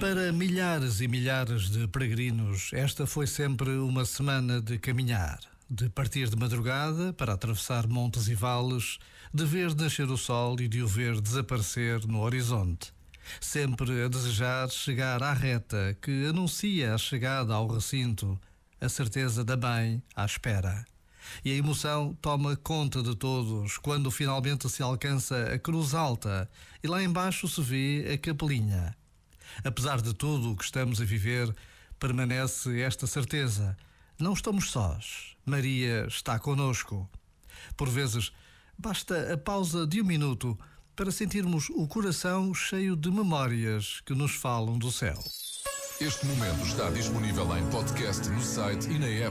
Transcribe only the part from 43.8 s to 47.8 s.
que nos falam do céu. Este momento está disponível em